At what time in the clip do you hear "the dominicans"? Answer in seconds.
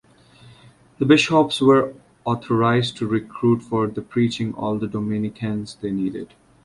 4.79-5.75